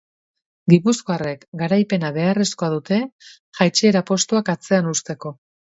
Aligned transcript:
Gipuzkoarrek 0.71 1.45
garaipena 1.61 2.11
beharrezkoa 2.17 2.71
dute 2.77 2.99
jaitsiera 3.61 4.05
postuak 4.11 4.53
atzean 4.59 4.93
uzteko. 4.97 5.37